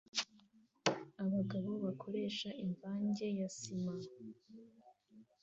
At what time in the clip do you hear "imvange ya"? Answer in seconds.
2.65-3.47